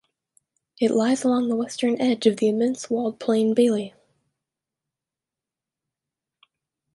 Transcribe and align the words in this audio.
It 0.79 0.89
lies 0.89 1.23
along 1.23 1.47
the 1.49 1.55
western 1.55 2.01
edge 2.01 2.25
of 2.25 2.37
the 2.37 2.49
immense 2.49 2.89
walled 2.89 3.19
plain 3.19 3.53
Bailly. 3.53 3.93